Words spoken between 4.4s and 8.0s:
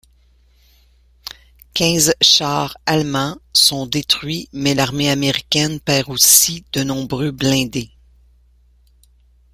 mais l'armée américaine perd aussi de nombreux blindés.